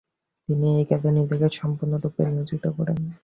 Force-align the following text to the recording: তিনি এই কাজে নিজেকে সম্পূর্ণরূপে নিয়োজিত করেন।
তিনি 0.49 0.67
এই 0.73 0.85
কাজে 0.89 1.09
নিজেকে 1.17 1.47
সম্পূর্ণরূপে 1.59 2.21
নিয়োজিত 2.27 2.63
করেন। 2.77 2.97